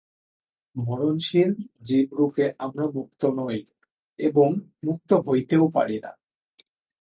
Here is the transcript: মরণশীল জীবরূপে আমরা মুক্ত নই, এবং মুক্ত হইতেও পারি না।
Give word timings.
মরণশীল 0.75 1.51
জীবরূপে 1.81 2.45
আমরা 2.57 2.85
মুক্ত 2.95 3.21
নই, 3.39 3.59
এবং 4.19 4.47
মুক্ত 4.85 5.09
হইতেও 5.27 5.65
পারি 5.75 5.97
না। 5.99 6.11